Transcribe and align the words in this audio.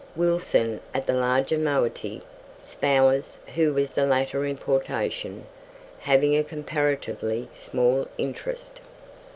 Wilson 0.15 0.79
had 0.95 1.05
the 1.05 1.13
larger 1.13 1.59
moiety; 1.59 2.23
Spowers, 2.59 3.37
who 3.53 3.71
was 3.71 3.91
the 3.91 4.03
later 4.07 4.47
importation, 4.47 5.45
having 5.99 6.35
a 6.35 6.43
comparatively 6.43 7.47
small 7.53 8.07
interest. 8.17 8.81